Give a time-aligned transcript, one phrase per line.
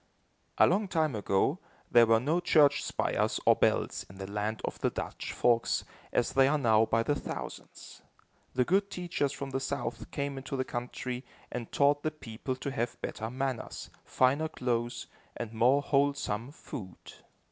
[0.57, 1.59] A long time ago,
[1.91, 6.33] there were no church spires or bells in the land of the Dutch folks, as
[6.33, 8.01] there are now by the thousands.
[8.55, 12.71] The good teachers from the South came into the country and taught the people to
[12.71, 15.05] have better manners, finer clothes
[15.37, 16.97] and more wholesome food.